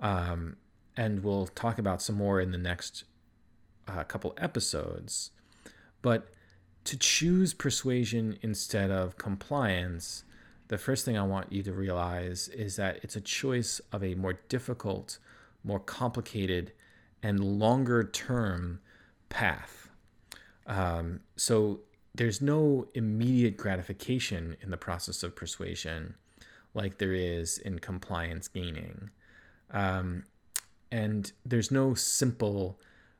Um, 0.00 0.56
and 0.96 1.24
we'll 1.24 1.46
talk 1.46 1.78
about 1.78 2.02
some 2.02 2.16
more 2.16 2.40
in 2.40 2.50
the 2.50 2.58
next 2.58 3.04
uh, 3.88 4.04
couple 4.04 4.34
episodes. 4.38 5.30
But 6.02 6.28
to 6.84 6.96
choose 6.96 7.54
persuasion 7.54 8.38
instead 8.42 8.90
of 8.90 9.16
compliance, 9.16 10.24
the 10.68 10.78
first 10.78 11.04
thing 11.04 11.16
I 11.16 11.24
want 11.24 11.52
you 11.52 11.62
to 11.62 11.72
realize 11.72 12.48
is 12.48 12.76
that 12.76 13.00
it's 13.02 13.16
a 13.16 13.20
choice 13.20 13.80
of 13.92 14.04
a 14.04 14.14
more 14.14 14.34
difficult, 14.48 15.18
more 15.62 15.80
complicated, 15.80 16.72
and 17.22 17.40
longer 17.40 18.04
term 18.04 18.80
path. 19.28 19.90
Um, 20.66 21.20
so 21.36 21.80
there's 22.14 22.40
no 22.40 22.86
immediate 22.94 23.56
gratification 23.56 24.56
in 24.60 24.70
the 24.70 24.76
process 24.76 25.22
of 25.22 25.34
persuasion 25.34 26.14
like 26.74 26.98
there 26.98 27.14
is 27.14 27.58
in 27.58 27.78
compliance 27.78 28.48
gaining. 28.48 29.10
Um, 29.70 30.24
and 30.92 31.32
there's 31.44 31.70
no 31.70 31.94
simple, 31.94 32.78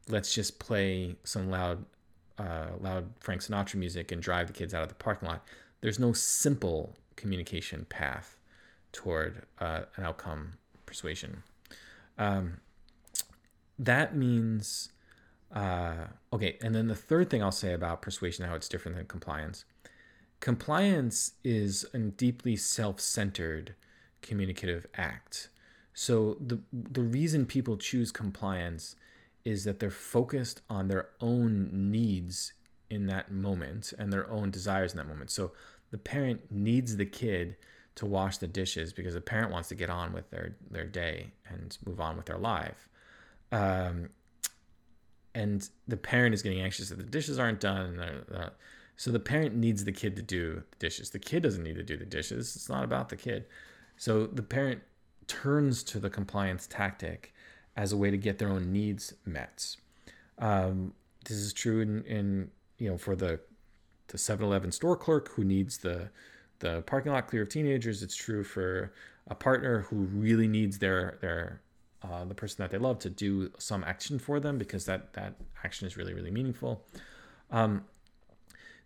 let's 0.09 0.35
just 0.35 0.59
play 0.59 1.17
some 1.25 1.51
loud, 1.51 1.85
uh, 2.39 2.69
loud 2.81 3.11
Frank 3.21 3.43
Sinatra 3.43 3.77
music 3.77 4.13
and 4.13 4.21
drive 4.23 4.49
the 4.49 4.53
kids 4.53 4.75
out 4.75 4.83
of 4.83 4.89
the 4.89 4.95
parking 4.95 5.29
lot. 5.29 5.47
There's 5.81 5.99
no 5.99 6.13
simple 6.13 6.97
communication 7.17 7.87
path 7.89 8.39
toward 8.93 9.43
uh, 9.61 9.83
an 9.97 10.05
outcome 10.05 10.53
persuasion. 10.87 11.43
Um, 12.19 12.61
that 13.79 14.17
means, 14.17 14.91
uh, 15.53 16.07
okay, 16.33 16.59
and 16.63 16.75
then 16.75 16.87
the 16.87 16.95
third 16.95 17.29
thing 17.29 17.43
I'll 17.43 17.51
say 17.51 17.73
about 17.73 18.03
persuasion, 18.03 18.47
how 18.47 18.55
it's 18.55 18.69
different 18.69 18.97
than 18.97 19.07
compliance. 19.07 19.65
Compliance 20.45 21.33
is 21.43 21.87
a 21.95 21.99
deeply 21.99 22.55
self 22.55 23.01
centered 23.01 23.75
communicative 24.21 24.87
act. 24.95 25.49
So 25.95 26.37
the 26.39 26.61
the 26.71 27.01
reason 27.01 27.47
people 27.47 27.79
choose 27.79 28.13
compliance 28.13 28.95
is 29.47 29.65
that 29.65 29.81
they're 29.81 29.89
focused 29.89 30.61
on 30.69 30.89
their 30.89 31.09
own 31.23 31.91
needs 31.91 32.53
in 32.91 33.07
that 33.07 33.33
moment 33.33 33.95
and 33.99 34.13
their 34.13 34.31
own 34.31 34.51
desires 34.51 34.93
in 34.93 34.99
that 34.99 35.09
moment. 35.09 35.31
So 35.31 35.53
the 35.91 35.97
parent 35.97 36.43
needs 36.53 36.99
the 36.99 37.07
kid 37.07 37.57
to 37.95 38.05
wash 38.05 38.37
the 38.37 38.47
dishes 38.47 38.93
because 38.93 39.15
the 39.15 39.23
parent 39.23 39.51
wants 39.51 39.71
to 39.71 39.75
get 39.75 39.89
on 39.89 40.13
with 40.13 40.29
their 40.29 40.57
their 40.71 40.85
day 40.85 41.33
and 41.49 41.79
move 41.87 42.03
on 42.03 42.19
with 42.19 42.27
their 42.27 42.37
life. 42.37 42.91
Um, 43.51 44.11
and 45.35 45.67
the 45.89 45.97
parent 45.97 46.35
is 46.35 46.43
getting 46.43 46.61
anxious 46.61 46.91
that 46.91 46.99
the 46.99 47.05
dishes 47.05 47.39
aren't 47.39 47.61
done. 47.61 47.99
Uh, 47.99 48.51
so 48.97 49.11
the 49.11 49.21
parent 49.21 49.55
needs 49.57 49.85
the 49.85 49.93
kid 49.93 50.17
to 50.17 50.23
do 50.23 50.63
the 50.71 50.77
dishes. 50.79 51.11
The 51.11 51.19
kid 51.19 51.43
doesn't 51.43 51.63
need 51.63 51.77
to 51.77 51.83
do 51.83 51.97
the 51.97 52.05
dishes. 52.05 52.55
It's 52.55 52.69
not 52.69 52.85
about 52.85 53.09
the 53.09 53.17
kid. 53.17 53.47
So 53.97 54.27
the 54.27 54.43
parent 54.43 54.83
turns 55.27 55.83
to 55.85 55.99
the 55.99 56.11
compliance 56.11 56.67
tactic 56.67 57.35
as 57.77 57.93
a 57.93 57.97
way 57.97 58.11
to 58.11 58.17
get 58.17 58.39
their 58.39 58.49
own 58.49 58.73
needs 58.73 59.15
met. 59.25 59.77
Um, 60.39 60.93
this 61.25 61.39
is 61.39 61.53
true 61.53 61.81
in, 61.81 62.05
in 62.05 62.51
you 62.79 62.91
know 62.91 62.99
for 62.99 63.17
the 63.17 63.41
the 64.09 64.19
7-Eleven 64.19 64.71
store 64.71 64.97
clerk 64.97 65.29
who 65.31 65.45
needs 65.45 65.79
the 65.79 66.11
the 66.61 66.83
parking 66.83 67.13
lot 67.13 67.27
clear 67.27 67.43
of 67.43 67.49
teenagers. 67.49 68.03
It's 68.03 68.15
true 68.15 68.45
for 68.45 68.93
a 69.29 69.35
partner 69.35 69.81
who 69.83 69.97
really 69.97 70.47
needs 70.47 70.79
their 70.79 71.19
their 71.21 71.61
uh, 72.03 72.25
the 72.25 72.35
person 72.35 72.63
that 72.63 72.71
they 72.71 72.79
love 72.79 72.99
to 73.01 73.11
do 73.11 73.51
some 73.59 73.83
action 73.85 74.19
for 74.19 74.39
them 74.39 74.59
because 74.59 74.85
that 74.85 75.15
that 75.15 75.35
action 75.65 75.87
is 75.87 75.97
really 75.97 76.15
really 76.15 76.31
meaningful. 76.31 76.85
Um, 77.51 77.85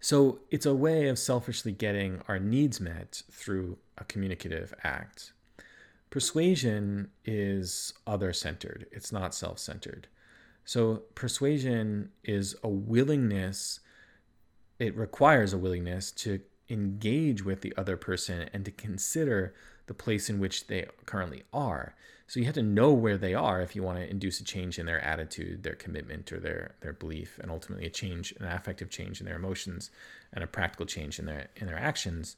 so 0.01 0.41
it's 0.51 0.67
a 0.67 0.75
way 0.75 1.09
of 1.09 1.19
selfishly 1.19 1.73
getting 1.73 2.23
our 2.29 2.39
needs 2.39 2.81
met 2.81 3.23
through 3.31 3.79
a 3.97 4.05
communicative 4.05 4.73
act. 4.85 5.33
Persuasion 6.11 7.11
is 7.25 7.93
other 8.07 8.33
centered, 8.33 8.87
it's 8.93 9.13
not 9.13 9.35
self 9.35 9.59
centered. 9.59 10.09
So 10.65 11.03
persuasion 11.15 12.11
is 12.23 12.55
a 12.63 12.69
willingness, 12.69 13.81
it 14.79 14.97
requires 14.97 15.53
a 15.53 15.59
willingness 15.59 16.13
to 16.13 16.41
engage 16.71 17.45
with 17.45 17.63
the 17.63 17.75
other 17.77 17.97
person 17.97 18.49
and 18.53 18.65
to 18.65 18.71
consider 18.71 19.55
the 19.87 19.95
place 19.95 20.29
in 20.29 20.39
which 20.39 20.67
they 20.67 20.87
currently 21.07 21.43
are. 21.53 21.95
So 22.29 22.39
you 22.39 22.47
have 22.47 22.55
to 22.57 22.63
know 22.63 22.93
where 22.93 23.17
they 23.17 23.33
are 23.33 23.63
if 23.63 23.75
you 23.75 23.83
want 23.83 23.99
to 23.99 24.09
induce 24.09 24.39
a 24.39 24.45
change 24.45 24.79
in 24.79 24.85
their 24.85 25.01
attitude, 25.01 25.63
their 25.63 25.75
commitment, 25.75 26.31
or 26.31 26.39
their 26.39 26.75
their 26.83 26.93
belief, 26.93 27.39
and 27.41 27.51
ultimately 27.51 27.87
a 27.87 27.91
change, 27.91 28.33
an 28.39 28.47
affective 28.47 28.91
change 28.91 29.19
in 29.19 29.27
their 29.27 29.37
emotions, 29.37 29.91
and 30.35 30.45
a 30.45 30.47
practical 30.47 30.85
change 30.85 31.19
in 31.19 31.25
their 31.25 31.49
in 31.57 31.67
their 31.67 31.79
actions. 31.79 32.37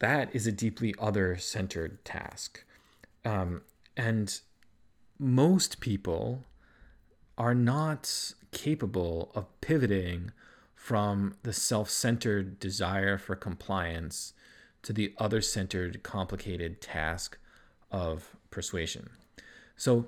That 0.00 0.34
is 0.34 0.48
a 0.48 0.52
deeply 0.52 0.96
other-centered 0.98 2.04
task, 2.04 2.64
um, 3.24 3.62
and 3.96 4.40
most 5.16 5.78
people 5.78 6.44
are 7.38 7.54
not 7.54 8.32
capable 8.50 9.30
of 9.36 9.46
pivoting 9.60 10.32
from 10.74 11.36
the 11.44 11.52
self-centered 11.52 12.58
desire 12.58 13.16
for 13.16 13.36
compliance 13.36 14.32
to 14.82 14.92
the 14.92 15.14
other-centered, 15.18 16.02
complicated 16.02 16.80
task 16.80 17.38
of 17.92 18.36
persuasion. 18.52 19.10
So, 19.76 20.06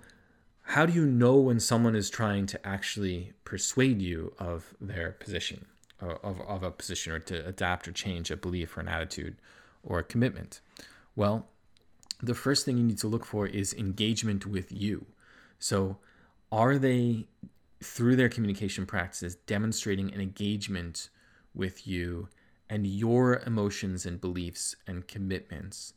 how 0.69 0.87
do 0.87 0.93
you 0.93 1.05
know 1.05 1.37
when 1.37 1.61
someone 1.61 1.95
is 1.95 2.09
trying 2.09 2.47
to 2.47 2.67
actually 2.67 3.33
persuade 3.45 4.01
you 4.01 4.33
of 4.39 4.75
their 4.81 5.13
position, 5.13 5.67
of, 6.01 6.41
of 6.41 6.63
a 6.63 6.71
position, 6.71 7.13
or 7.13 7.19
to 7.19 7.47
adapt 7.47 7.87
or 7.89 7.93
change 7.93 8.31
a 8.31 8.37
belief 8.37 8.77
or 8.77 8.81
an 8.81 8.89
attitude 8.89 9.37
or 9.83 9.99
a 9.99 10.05
commitment? 10.05 10.61
Well, 11.17 11.49
the 12.23 12.35
first 12.35 12.65
thing 12.65 12.79
you 12.79 12.85
need 12.85 12.99
to 12.99 13.09
look 13.09 13.27
for 13.27 13.47
is 13.47 13.75
engagement 13.75 14.47
with 14.47 14.73
you. 14.73 15.07
So, 15.59 15.99
are 16.51 16.79
they, 16.79 17.27
through 17.83 18.17
their 18.17 18.29
communication 18.29 18.87
practices, 18.87 19.35
demonstrating 19.35 20.13
an 20.15 20.21
engagement 20.21 21.11
with 21.55 21.87
you 21.87 22.29
and 22.71 22.87
your 22.87 23.41
emotions 23.41 24.07
and 24.07 24.21
beliefs 24.21 24.77
and 24.87 25.07
commitments? 25.07 25.93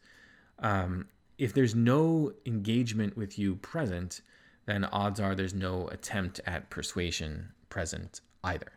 Um, 0.59 1.07
if 1.37 1.53
there's 1.53 1.75
no 1.75 2.33
engagement 2.45 3.15
with 3.15 3.37
you 3.37 3.55
present, 3.55 4.21
then 4.65 4.85
odds 4.85 5.19
are 5.19 5.35
there's 5.35 5.53
no 5.53 5.87
attempt 5.89 6.41
at 6.45 6.69
persuasion 6.69 7.49
present 7.69 8.21
either. 8.43 8.71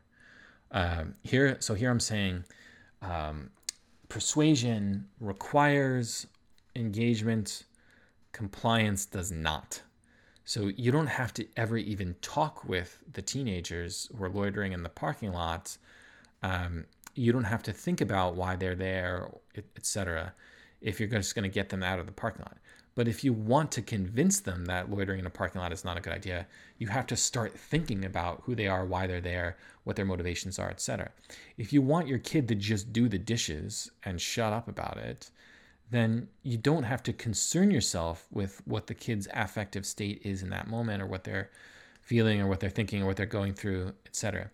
Um, 0.71 1.15
here, 1.23 1.57
so 1.61 1.75
here 1.75 1.91
I'm 1.91 2.01
saying 2.01 2.45
um, 3.03 3.51
persuasion 4.09 5.09
requires 5.21 6.27
engagement, 6.77 7.65
compliance 8.33 9.07
does 9.07 9.33
not. 9.33 9.83
So 10.45 10.69
you 10.77 10.93
don't 10.93 11.07
have 11.07 11.33
to 11.35 11.47
ever 11.57 11.77
even 11.77 12.15
talk 12.21 12.65
with 12.69 12.99
the 13.13 13.23
teenagers 13.23 14.11
who 14.17 14.25
are 14.25 14.31
loitering 14.31 14.73
in 14.73 14.83
the 14.83 14.89
parking 14.89 15.33
lot. 15.33 15.77
Um, 16.43 16.87
you 17.15 17.33
don't 17.33 17.45
have 17.45 17.63
to 17.65 17.73
think 17.73 18.01
about 18.01 18.35
why 18.35 18.57
they're 18.57 18.75
there, 18.75 19.31
etc 19.77 20.35
if 20.81 20.99
you're 20.99 21.09
just 21.09 21.35
going 21.35 21.43
to 21.43 21.55
get 21.55 21.69
them 21.69 21.83
out 21.83 21.99
of 21.99 22.07
the 22.07 22.13
parking 22.13 22.43
lot. 22.43 22.59
But 22.95 23.07
if 23.07 23.23
you 23.23 23.33
want 23.33 23.71
to 23.73 23.83
convince 23.83 24.41
them 24.41 24.65
that 24.67 24.91
loitering 24.91 25.21
in 25.21 25.27
a 25.27 25.31
parking 25.31 25.61
lot 25.61 25.73
is 25.73 25.85
not 25.85 25.97
a 25.97 26.01
good 26.01 26.13
idea, 26.13 26.47
you 26.79 26.89
have 26.89 27.07
to 27.07 27.17
start 27.17 27.59
thinking 27.59 28.05
about 28.05 28.43
who 28.45 28.55
they 28.55 28.67
are, 28.67 28.85
why 28.85 29.07
they're 29.07 29.21
there, 29.21 29.57
what 29.85 29.97
their 29.97 30.05
motivations 30.05 30.59
are, 30.59 30.71
etc. 30.71 31.11
If 31.57 31.73
you 31.73 31.83
want 31.83 32.09
your 32.09 32.19
kid 32.19 32.49
to 32.49 32.55
just 32.55 32.93
do 32.93 33.09
the 33.09 33.19
dishes 33.19 33.91
and 34.05 34.21
shut 34.21 34.53
up 34.53 34.69
about 34.69 34.97
it, 34.97 35.31
then 35.91 36.29
you 36.43 36.57
don't 36.57 36.83
have 36.83 37.03
to 37.05 37.13
concern 37.13 37.71
yourself 37.71 38.27
with 38.31 38.61
what 38.65 38.87
the 38.87 38.95
kid's 38.95 39.29
affective 39.33 39.87
state 39.87 40.23
is 40.25 40.43
in 40.43 40.51
that 40.51 40.69
moment 40.69 41.03
or 41.03 41.07
what 41.07 41.25
they're 41.25 41.51
feeling 42.03 42.41
or 42.41 42.49
what 42.49 42.61
they're 42.61 42.71
thinking 42.71 43.03
or 43.03 43.07
what 43.07 43.17
they're 43.17 43.27
going 43.27 43.55
through, 43.55 43.93
etc. 44.07 44.51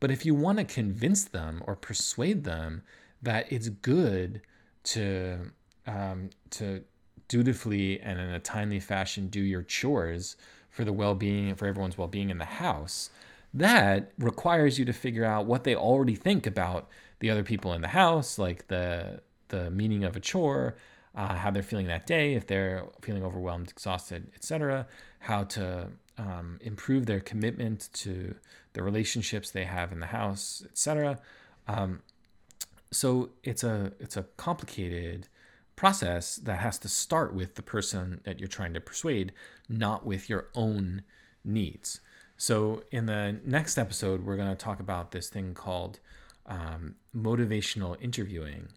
But 0.00 0.10
if 0.10 0.26
you 0.26 0.34
want 0.34 0.58
to 0.58 0.64
convince 0.64 1.24
them 1.24 1.62
or 1.66 1.76
persuade 1.76 2.44
them 2.44 2.82
that 3.22 3.50
it's 3.50 3.68
good 3.68 4.42
to 4.84 5.50
um, 5.86 6.30
to 6.50 6.82
dutifully 7.28 8.00
and 8.00 8.18
in 8.20 8.28
a 8.30 8.40
timely 8.40 8.80
fashion 8.80 9.28
do 9.28 9.40
your 9.40 9.62
chores 9.62 10.36
for 10.68 10.84
the 10.84 10.92
well-being 10.92 11.54
for 11.54 11.66
everyone's 11.66 11.96
well-being 11.96 12.30
in 12.30 12.38
the 12.38 12.44
house 12.44 13.10
that 13.54 14.10
requires 14.18 14.78
you 14.78 14.84
to 14.84 14.92
figure 14.92 15.24
out 15.24 15.46
what 15.46 15.62
they 15.62 15.76
already 15.76 16.16
think 16.16 16.46
about 16.46 16.88
the 17.20 17.30
other 17.30 17.44
people 17.44 17.72
in 17.72 17.80
the 17.80 17.88
house, 17.88 18.38
like 18.38 18.66
the 18.66 19.20
the 19.48 19.70
meaning 19.70 20.02
of 20.02 20.16
a 20.16 20.20
chore, 20.20 20.76
uh, 21.14 21.34
how 21.36 21.50
they're 21.50 21.62
feeling 21.62 21.86
that 21.86 22.06
day, 22.06 22.34
if 22.34 22.46
they're 22.46 22.84
feeling 23.02 23.24
overwhelmed, 23.24 23.70
exhausted, 23.70 24.26
etc. 24.34 24.86
How 25.20 25.44
to 25.44 25.88
um, 26.18 26.58
improve 26.60 27.06
their 27.06 27.20
commitment 27.20 27.88
to 27.94 28.34
the 28.72 28.82
relationships 28.82 29.50
they 29.52 29.64
have 29.64 29.92
in 29.92 30.00
the 30.00 30.06
house, 30.06 30.64
etc. 30.68 31.20
Um, 31.68 32.02
so 32.90 33.30
it's 33.44 33.62
a 33.62 33.92
it's 34.00 34.16
a 34.16 34.24
complicated 34.36 35.28
process 35.76 36.36
that 36.36 36.58
has 36.58 36.78
to 36.78 36.88
start 36.88 37.34
with 37.34 37.54
the 37.54 37.62
person 37.62 38.20
that 38.24 38.38
you're 38.38 38.48
trying 38.48 38.74
to 38.74 38.80
persuade, 38.80 39.32
not 39.68 40.06
with 40.06 40.28
your 40.28 40.48
own 40.54 41.02
needs. 41.44 42.00
So, 42.36 42.82
in 42.90 43.06
the 43.06 43.40
next 43.44 43.78
episode, 43.78 44.24
we're 44.24 44.36
going 44.36 44.48
to 44.48 44.56
talk 44.56 44.80
about 44.80 45.12
this 45.12 45.28
thing 45.28 45.54
called 45.54 46.00
um, 46.46 46.96
motivational 47.16 47.96
interviewing. 48.00 48.68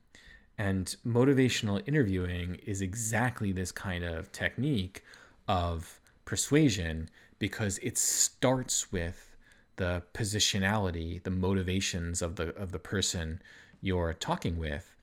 And 0.58 0.96
motivational 1.06 1.82
interviewing 1.88 2.56
is 2.66 2.82
exactly 2.82 3.52
this 3.52 3.72
kind 3.72 4.04
of 4.04 4.32
technique 4.32 5.04
of 5.48 6.00
persuasion 6.26 7.10
because 7.40 7.78
it 7.80 7.98
starts 7.98 8.92
with 8.92 9.36
the 9.76 10.02
positionality, 10.14 11.22
the 11.22 11.32
motivations 11.32 12.22
of 12.22 12.36
the 12.36 12.56
of 12.56 12.72
the 12.72 12.80
person 12.80 13.42
you're 13.82 14.14
talking 14.14 14.58
with, 14.58 14.97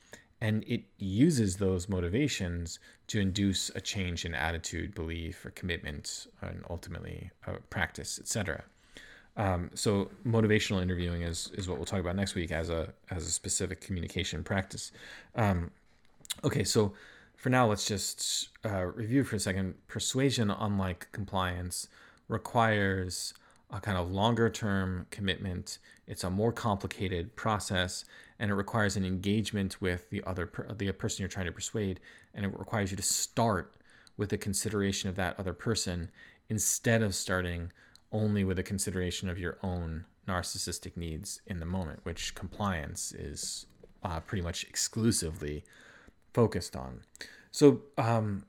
and 0.44 0.62
it 0.66 0.82
uses 0.98 1.56
those 1.56 1.88
motivations 1.88 2.78
to 3.06 3.18
induce 3.18 3.70
a 3.74 3.80
change 3.80 4.26
in 4.26 4.34
attitude, 4.34 4.94
belief, 4.94 5.42
or 5.46 5.50
commitment, 5.52 6.26
and 6.42 6.62
ultimately 6.68 7.30
uh, 7.46 7.52
practice, 7.70 8.18
etc. 8.18 8.62
Um, 9.38 9.70
so 9.74 10.10
motivational 10.26 10.82
interviewing 10.82 11.22
is 11.22 11.50
is 11.54 11.66
what 11.66 11.78
we'll 11.78 11.86
talk 11.86 12.00
about 12.00 12.14
next 12.14 12.34
week 12.34 12.52
as 12.52 12.68
a 12.68 12.92
as 13.10 13.26
a 13.26 13.30
specific 13.30 13.80
communication 13.80 14.44
practice. 14.44 14.92
Um, 15.34 15.70
okay, 16.44 16.62
so 16.62 16.92
for 17.36 17.48
now, 17.48 17.66
let's 17.66 17.86
just 17.86 18.50
uh, 18.66 18.84
review 18.84 19.24
for 19.24 19.36
a 19.36 19.40
second. 19.40 19.76
Persuasion, 19.88 20.50
unlike 20.50 21.08
compliance, 21.10 21.88
requires 22.28 23.32
a 23.74 23.80
kind 23.80 23.98
of 23.98 24.10
longer 24.10 24.48
term 24.48 25.06
commitment. 25.10 25.78
It's 26.06 26.24
a 26.24 26.30
more 26.30 26.52
complicated 26.52 27.34
process, 27.34 28.04
and 28.38 28.50
it 28.50 28.54
requires 28.54 28.96
an 28.96 29.04
engagement 29.04 29.80
with 29.80 30.08
the 30.10 30.22
other 30.24 30.46
per- 30.46 30.72
the 30.72 30.92
person 30.92 31.22
you're 31.22 31.28
trying 31.28 31.46
to 31.46 31.52
persuade, 31.52 32.00
and 32.32 32.46
it 32.46 32.58
requires 32.58 32.90
you 32.90 32.96
to 32.96 33.02
start 33.02 33.74
with 34.16 34.28
the 34.30 34.38
consideration 34.38 35.10
of 35.10 35.16
that 35.16 35.38
other 35.38 35.52
person 35.52 36.10
instead 36.48 37.02
of 37.02 37.14
starting 37.14 37.72
only 38.12 38.44
with 38.44 38.58
a 38.58 38.62
consideration 38.62 39.28
of 39.28 39.38
your 39.38 39.58
own 39.62 40.04
narcissistic 40.28 40.96
needs 40.96 41.40
in 41.46 41.58
the 41.58 41.66
moment, 41.66 42.00
which 42.04 42.34
compliance 42.34 43.12
is 43.12 43.66
uh, 44.04 44.20
pretty 44.20 44.42
much 44.42 44.62
exclusively 44.64 45.64
focused 46.32 46.76
on. 46.76 47.00
So, 47.50 47.82
um, 47.98 48.44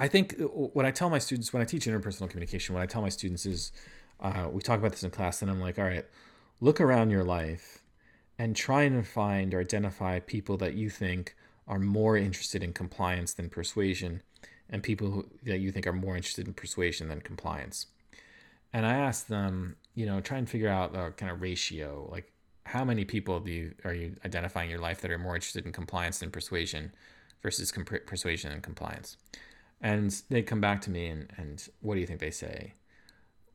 I 0.00 0.08
think 0.08 0.40
uh, 0.40 0.44
what 0.44 0.86
I 0.86 0.90
tell 0.90 1.10
my 1.10 1.18
students 1.18 1.52
when 1.52 1.60
I 1.60 1.66
teach 1.66 1.84
interpersonal 1.84 2.28
communication, 2.28 2.74
what 2.74 2.82
I 2.82 2.86
tell 2.86 3.02
my 3.02 3.10
students 3.10 3.44
is, 3.44 3.70
uh, 4.18 4.48
we 4.50 4.62
talk 4.62 4.78
about 4.78 4.92
this 4.92 5.04
in 5.04 5.10
class, 5.10 5.42
and 5.42 5.50
I'm 5.50 5.60
like, 5.60 5.78
all 5.78 5.84
right, 5.84 6.06
look 6.60 6.80
around 6.80 7.10
your 7.10 7.22
life 7.22 7.84
and 8.38 8.56
try 8.56 8.82
and 8.84 9.06
find 9.06 9.52
or 9.52 9.60
identify 9.60 10.18
people 10.18 10.56
that 10.56 10.72
you 10.74 10.88
think 10.88 11.36
are 11.68 11.78
more 11.78 12.16
interested 12.16 12.64
in 12.64 12.72
compliance 12.72 13.34
than 13.34 13.50
persuasion, 13.50 14.22
and 14.70 14.82
people 14.82 15.10
who, 15.10 15.26
that 15.44 15.58
you 15.58 15.70
think 15.70 15.86
are 15.86 15.92
more 15.92 16.16
interested 16.16 16.48
in 16.48 16.54
persuasion 16.54 17.08
than 17.08 17.20
compliance. 17.20 17.86
And 18.72 18.86
I 18.86 18.94
ask 18.94 19.26
them, 19.26 19.76
you 19.94 20.06
know, 20.06 20.20
try 20.20 20.38
and 20.38 20.48
figure 20.48 20.68
out 20.68 20.96
a 20.96 21.10
kind 21.10 21.30
of 21.30 21.42
ratio, 21.42 22.08
like 22.10 22.32
how 22.64 22.84
many 22.84 23.04
people 23.04 23.40
do 23.40 23.50
you 23.50 23.74
are 23.84 23.92
you 23.92 24.16
identifying 24.24 24.68
in 24.68 24.70
your 24.70 24.80
life 24.80 25.02
that 25.02 25.10
are 25.10 25.18
more 25.18 25.34
interested 25.34 25.66
in 25.66 25.72
compliance 25.72 26.20
than 26.20 26.30
persuasion 26.30 26.92
versus 27.42 27.70
comp- 27.70 28.06
persuasion 28.06 28.50
and 28.52 28.62
compliance? 28.62 29.16
And 29.80 30.10
they 30.28 30.42
come 30.42 30.60
back 30.60 30.80
to 30.82 30.90
me 30.90 31.06
and, 31.06 31.32
and 31.36 31.66
what 31.80 31.94
do 31.94 32.00
you 32.00 32.06
think 32.06 32.20
they 32.20 32.30
say? 32.30 32.74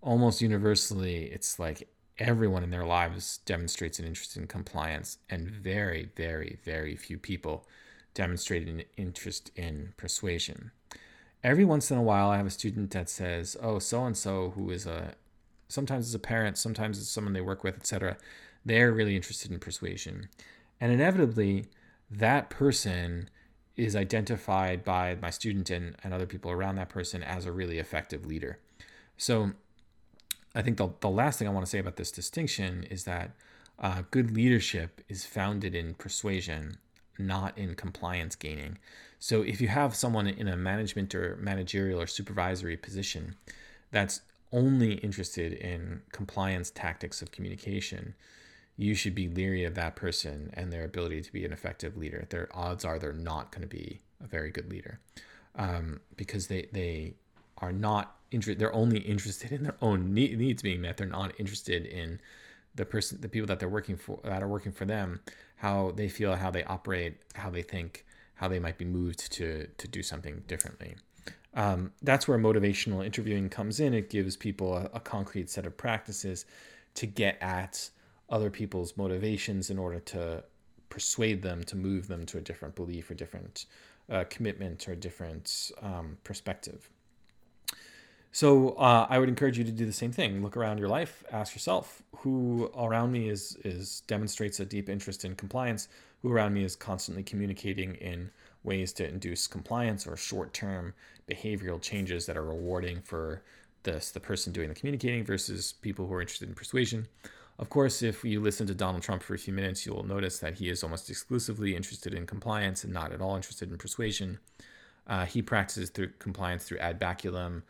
Almost 0.01 0.41
universally, 0.41 1.25
it's 1.25 1.59
like 1.59 1.88
everyone 2.17 2.63
in 2.63 2.69
their 2.69 2.85
lives 2.85 3.39
demonstrates 3.45 3.99
an 3.99 4.05
interest 4.05 4.38
in 4.38 4.47
compliance, 4.47 5.17
and 5.29 5.49
very, 5.49 6.09
very, 6.15 6.59
very 6.63 6.95
few 6.95 7.17
people 7.17 7.67
demonstrate 8.13 8.67
an 8.67 8.83
interest 8.97 9.51
in 9.55 9.93
persuasion. 9.97 10.71
Every 11.43 11.65
once 11.65 11.91
in 11.91 11.97
a 11.97 12.03
while, 12.03 12.29
I 12.29 12.38
have 12.38 12.45
a 12.45 12.51
student 12.51 12.91
that 12.91 13.09
says, 13.09 13.57
"Oh, 13.61 13.79
so 13.79 14.05
and 14.05 14.17
so, 14.17 14.51
who 14.51 14.69
is 14.71 14.85
a 14.85 15.15
sometimes 15.67 16.07
it's 16.07 16.15
a 16.15 16.19
parent, 16.19 16.57
sometimes 16.57 16.99
it's 16.99 17.09
someone 17.09 17.33
they 17.33 17.41
work 17.41 17.63
with, 17.63 17.75
etc. 17.75 18.17
They're 18.63 18.91
really 18.91 19.15
interested 19.15 19.51
in 19.51 19.59
persuasion, 19.59 20.29
and 20.79 20.91
inevitably, 20.91 21.67
that 22.09 22.49
person 22.49 23.29
is 23.77 23.95
identified 23.95 24.83
by 24.83 25.17
my 25.21 25.29
student 25.29 25.69
and, 25.69 25.95
and 26.03 26.13
other 26.13 26.25
people 26.25 26.51
around 26.51 26.75
that 26.75 26.89
person 26.89 27.21
as 27.23 27.45
a 27.45 27.51
really 27.51 27.79
effective 27.79 28.25
leader. 28.25 28.59
So 29.17 29.51
I 30.53 30.61
think 30.61 30.77
the, 30.77 30.89
the 31.01 31.09
last 31.09 31.38
thing 31.38 31.47
I 31.47 31.51
want 31.51 31.65
to 31.65 31.69
say 31.69 31.79
about 31.79 31.97
this 31.97 32.11
distinction 32.11 32.83
is 32.89 33.03
that 33.03 33.31
uh, 33.77 34.03
good 34.11 34.31
leadership 34.31 35.01
is 35.09 35.25
founded 35.25 35.75
in 35.75 35.95
persuasion, 35.95 36.77
not 37.19 37.57
in 37.57 37.75
compliance 37.75 38.35
gaining. 38.35 38.77
So 39.19 39.41
if 39.41 39.59
you 39.59 39.67
have 39.67 39.95
someone 39.95 40.27
in 40.27 40.47
a 40.47 40.55
management 40.55 41.13
or 41.13 41.38
managerial 41.41 42.01
or 42.01 42.07
supervisory 42.07 42.77
position 42.77 43.35
that's 43.91 44.21
only 44.51 44.93
interested 44.95 45.51
in 45.53 46.01
compliance 46.11 46.69
tactics 46.69 47.21
of 47.21 47.31
communication, 47.31 48.13
you 48.77 48.93
should 48.93 49.15
be 49.15 49.27
leery 49.27 49.63
of 49.63 49.75
that 49.75 49.95
person 49.95 50.51
and 50.53 50.71
their 50.71 50.83
ability 50.83 51.21
to 51.21 51.31
be 51.31 51.45
an 51.45 51.53
effective 51.53 51.95
leader. 51.95 52.25
Their 52.29 52.49
odds 52.53 52.83
are 52.83 52.99
they're 52.99 53.13
not 53.13 53.51
going 53.51 53.61
to 53.61 53.67
be 53.67 54.01
a 54.23 54.27
very 54.27 54.51
good 54.51 54.69
leader 54.69 54.99
um, 55.55 56.01
because 56.17 56.47
they 56.47 56.67
they 56.71 57.13
are 57.59 57.71
not 57.71 58.17
interested. 58.31 58.59
They're 58.59 58.75
only 58.75 58.99
interested 58.99 59.51
in 59.51 59.63
their 59.63 59.77
own 59.81 60.13
needs 60.13 60.61
being 60.61 60.81
met. 60.81 60.97
They're 60.97 61.07
not 61.07 61.33
interested 61.39 61.85
in 61.85 62.19
the 62.75 62.85
person, 62.85 63.21
the 63.21 63.29
people 63.29 63.47
that 63.47 63.59
they're 63.59 63.69
working 63.69 63.95
for, 63.95 64.19
that 64.25 64.43
are 64.43 64.47
working 64.47 64.73
for 64.73 64.83
them, 64.83 65.21
how 65.57 65.91
they 65.95 66.09
feel, 66.09 66.35
how 66.35 66.51
they 66.51 66.63
operate, 66.65 67.15
how 67.35 67.49
they 67.49 67.61
think, 67.61 68.05
how 68.35 68.49
they 68.49 68.59
might 68.59 68.77
be 68.77 68.85
moved 68.85 69.31
to 69.33 69.67
to 69.77 69.88
do 69.88 70.03
something 70.03 70.43
differently. 70.47 70.95
Um, 71.53 71.93
that's 72.01 72.27
where 72.27 72.38
motivational 72.38 73.05
interviewing 73.05 73.47
comes 73.47 73.79
in. 73.79 73.93
It 73.93 74.09
gives 74.09 74.35
people 74.35 74.75
a, 74.75 74.89
a 74.95 74.99
concrete 74.99 75.49
set 75.49 75.65
of 75.65 75.77
practices 75.77 76.45
to 76.95 77.07
get 77.07 77.38
at 77.39 77.89
other 78.29 78.49
people's 78.49 78.97
motivations 78.97 79.69
in 79.69 79.77
order 79.77 79.99
to 79.99 80.43
persuade 80.89 81.41
them 81.41 81.63
to 81.63 81.75
move 81.75 82.07
them 82.07 82.25
to 82.25 82.38
a 82.38 82.41
different 82.41 82.75
belief 82.75 83.09
or 83.09 83.13
different 83.13 83.65
uh, 84.09 84.23
commitment 84.29 84.88
or 84.88 84.95
different 84.95 85.71
um, 85.81 86.17
perspective. 86.23 86.89
So 88.31 88.71
uh, 88.71 89.07
I 89.09 89.17
would 89.17 89.29
encourage 89.29 89.57
you 89.57 89.63
to 89.63 89.71
do 89.71 89.85
the 89.85 89.93
same 89.93 90.11
thing. 90.11 90.43
Look 90.43 90.57
around 90.57 90.77
your 90.77 90.89
life. 90.89 91.23
Ask 91.31 91.55
yourself 91.55 92.01
who 92.17 92.69
around 92.77 93.11
me 93.13 93.29
is 93.29 93.57
is 93.63 94.01
demonstrates 94.07 94.59
a 94.59 94.65
deep 94.65 94.89
interest 94.89 95.23
in 95.23 95.35
compliance. 95.35 95.88
Who 96.21 96.31
around 96.31 96.53
me 96.53 96.63
is 96.63 96.75
constantly 96.75 97.23
communicating 97.23 97.95
in 97.95 98.31
ways 98.63 98.91
to 98.93 99.07
induce 99.07 99.47
compliance 99.47 100.05
or 100.05 100.17
short 100.17 100.53
term 100.53 100.93
behavioral 101.29 101.81
changes 101.81 102.25
that 102.25 102.35
are 102.35 102.43
rewarding 102.43 103.01
for 103.01 103.41
this 103.83 104.11
the 104.11 104.19
person 104.19 104.51
doing 104.51 104.67
the 104.67 104.75
communicating 104.75 105.23
versus 105.23 105.71
people 105.71 106.05
who 106.05 106.13
are 106.13 106.21
interested 106.21 106.49
in 106.49 106.55
persuasion. 106.55 107.07
Of 107.57 107.69
course, 107.69 108.01
if 108.01 108.23
you 108.25 108.41
listen 108.41 108.67
to 108.67 108.75
Donald 108.75 109.03
Trump 109.03 109.23
for 109.23 109.33
a 109.33 109.37
few 109.37 109.53
minutes, 109.53 109.85
you 109.85 109.93
will 109.93 110.05
notice 110.05 110.39
that 110.39 110.55
he 110.55 110.69
is 110.69 110.83
almost 110.83 111.09
exclusively 111.09 111.75
interested 111.75 112.13
in 112.13 112.25
compliance 112.25 112.83
and 112.83 112.93
not 112.93 113.13
at 113.13 113.21
all 113.21 113.35
interested 113.35 113.71
in 113.71 113.77
persuasion. 113.77 114.39
Uh, 115.07 115.25
he 115.25 115.41
practices 115.41 115.89
through 115.89 116.09
compliance 116.19 116.65
through 116.65 116.79
ad 116.79 116.99
baculum 116.99 117.61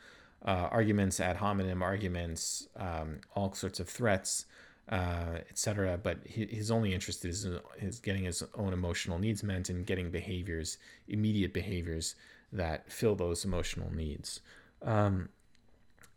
uh, 0.43 0.69
arguments, 0.71 1.19
ad 1.19 1.37
hominem 1.37 1.83
arguments, 1.83 2.67
um, 2.77 3.19
all 3.35 3.53
sorts 3.53 3.79
of 3.79 3.87
threats, 3.87 4.45
uh, 4.89 5.39
etc. 5.49 5.99
But 6.01 6.19
his 6.25 6.71
only 6.71 6.93
interest 6.93 7.25
is, 7.25 7.47
is 7.79 7.99
getting 7.99 8.23
his 8.23 8.43
own 8.55 8.73
emotional 8.73 9.19
needs 9.19 9.43
met 9.43 9.69
and 9.69 9.85
getting 9.85 10.09
behaviors, 10.11 10.77
immediate 11.07 11.53
behaviors 11.53 12.15
that 12.51 12.91
fill 12.91 13.15
those 13.15 13.45
emotional 13.45 13.93
needs. 13.93 14.41
Um, 14.81 15.29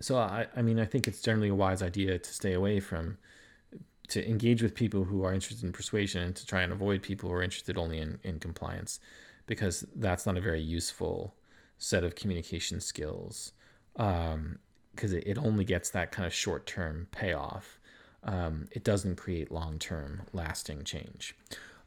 so 0.01 0.17
I, 0.17 0.47
I 0.55 0.63
mean, 0.63 0.79
I 0.79 0.85
think 0.85 1.09
it's 1.09 1.23
generally 1.23 1.49
a 1.49 1.55
wise 1.55 1.83
idea 1.83 2.19
to 2.19 2.33
stay 2.33 2.53
away 2.53 2.81
from 2.81 3.19
to 4.09 4.27
engage 4.29 4.63
with 4.63 4.75
people 4.75 5.05
who 5.05 5.25
are 5.25 5.33
interested 5.33 5.65
in 5.65 5.73
persuasion 5.73 6.23
and 6.23 6.37
to 6.37 6.47
try 6.47 6.63
and 6.63 6.73
avoid 6.73 7.03
people 7.03 7.29
who 7.29 7.35
are 7.35 7.43
interested 7.43 7.77
only 7.77 7.99
in, 7.99 8.19
in 8.25 8.39
compliance 8.39 9.01
because 9.47 9.85
that's 9.97 10.27
not 10.27 10.37
a 10.37 10.41
very 10.41 10.61
useful 10.61 11.35
set 11.79 12.05
of 12.05 12.15
communication 12.15 12.81
skills 12.81 13.53
because 13.95 14.25
um, 14.27 14.59
it, 15.01 15.27
it 15.27 15.39
only 15.39 15.65
gets 15.65 15.91
that 15.91 16.13
kind 16.13 16.27
of 16.27 16.33
short 16.33 16.67
term 16.67 17.07
payoff. 17.13 17.79
Um, 18.25 18.69
it 18.73 18.85
doesn't 18.85 19.17
create 19.17 19.51
long 19.51 19.79
term 19.79 20.23
lasting 20.33 20.85
change. 20.85 21.35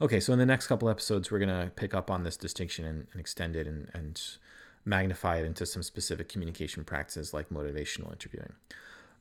Okay, 0.02 0.20
so 0.20 0.34
in 0.34 0.40
the 0.40 0.46
next 0.46 0.68
couple 0.68 0.90
episodes, 0.90 1.30
we're 1.30 1.40
going 1.40 1.50
to 1.50 1.72
pick 1.76 1.94
up 1.94 2.10
on 2.10 2.24
this 2.24 2.36
distinction 2.36 2.86
and, 2.86 3.08
and 3.12 3.20
extend 3.20 3.56
it 3.56 3.68
and, 3.68 3.90
and 3.94 4.20
magnify 4.84 5.38
it 5.38 5.46
into 5.46 5.66
some 5.66 5.84
specific 5.84 6.28
communication 6.28 6.84
practices 6.84 7.34
like 7.34 7.50
motivational 7.50 8.12
interviewing. 8.12 8.54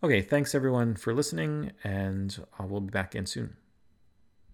Okay, 0.03 0.23
thanks 0.23 0.55
everyone 0.55 0.95
for 0.95 1.13
listening, 1.13 1.73
and 1.85 2.43
uh, 2.59 2.65
we'll 2.65 2.81
be 2.81 2.91
back 2.91 3.15
in 3.15 3.27
soon. 3.27 3.57